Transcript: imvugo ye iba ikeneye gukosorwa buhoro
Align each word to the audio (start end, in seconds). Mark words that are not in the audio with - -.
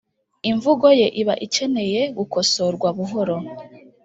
imvugo 0.49 0.87
ye 0.99 1.07
iba 1.21 1.35
ikeneye 1.45 2.01
gukosorwa 2.17 2.87
buhoro 2.97 3.37